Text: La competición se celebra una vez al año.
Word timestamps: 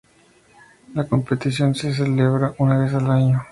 La 0.95 1.07
competición 1.07 1.75
se 1.75 1.93
celebra 1.93 2.55
una 2.57 2.79
vez 2.79 2.91
al 2.95 3.11
año. 3.11 3.43